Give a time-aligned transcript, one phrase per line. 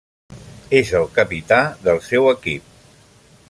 [0.79, 2.75] És el capità del seu equip.